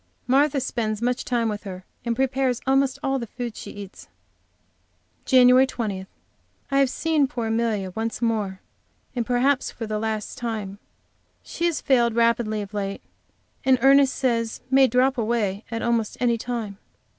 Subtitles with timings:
[0.25, 4.07] Martha spends much time with her, and prepares almost all the food she eats.
[5.25, 5.49] JAN.
[5.67, 6.07] 20.
[6.71, 8.61] I have seen poor Amelia once more,
[9.15, 10.79] and perhaps for the last time.
[11.43, 13.03] She has failed rapidly of late,
[13.63, 16.79] and Ernest says may drop away at almost any time.